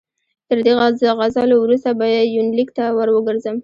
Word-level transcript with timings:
تر 0.47 0.57
دې 0.65 0.71
غزلو 1.21 1.55
وروسته 1.59 1.89
به 1.99 2.07
یونلیک 2.35 2.69
ته 2.77 2.83
ور 2.97 3.09
وګرځم. 3.13 3.57